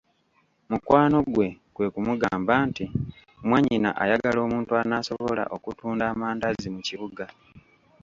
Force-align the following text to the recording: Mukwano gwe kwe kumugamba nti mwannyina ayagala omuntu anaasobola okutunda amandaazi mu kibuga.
Mukwano 0.69 1.17
gwe 1.33 1.47
kwe 1.75 1.87
kumugamba 1.93 2.53
nti 2.67 2.85
mwannyina 3.47 3.89
ayagala 4.03 4.39
omuntu 4.45 4.71
anaasobola 4.81 5.43
okutunda 5.55 6.03
amandaazi 6.13 6.67
mu 6.75 6.81
kibuga. 6.87 7.25